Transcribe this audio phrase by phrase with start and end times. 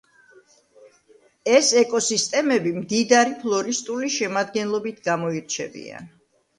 [1.57, 6.15] ეს ეკოსისტემები მდიდარი ფლორისტული შემადგენლობით გამოირჩევიან.